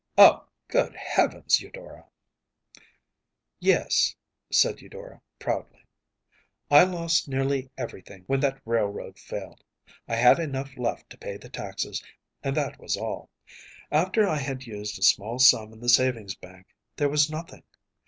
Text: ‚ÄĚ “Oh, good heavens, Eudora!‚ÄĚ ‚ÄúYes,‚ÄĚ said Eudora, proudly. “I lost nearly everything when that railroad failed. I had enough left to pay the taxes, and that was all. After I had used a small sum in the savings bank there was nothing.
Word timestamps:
‚ÄĚ 0.01 0.13
“Oh, 0.17 0.47
good 0.67 0.95
heavens, 0.95 1.61
Eudora!‚ÄĚ 1.61 2.81
‚ÄúYes,‚ÄĚ 3.61 4.15
said 4.51 4.81
Eudora, 4.81 5.21
proudly. 5.37 5.85
“I 6.71 6.85
lost 6.85 7.27
nearly 7.27 7.69
everything 7.77 8.23
when 8.25 8.39
that 8.39 8.59
railroad 8.65 9.19
failed. 9.19 9.63
I 10.07 10.15
had 10.15 10.39
enough 10.39 10.75
left 10.75 11.11
to 11.11 11.19
pay 11.19 11.37
the 11.37 11.49
taxes, 11.49 12.03
and 12.41 12.57
that 12.57 12.79
was 12.79 12.97
all. 12.97 13.29
After 13.91 14.27
I 14.27 14.37
had 14.37 14.65
used 14.65 14.97
a 14.97 15.03
small 15.03 15.37
sum 15.37 15.71
in 15.71 15.79
the 15.79 15.87
savings 15.87 16.33
bank 16.33 16.65
there 16.95 17.07
was 17.07 17.29
nothing. 17.29 17.61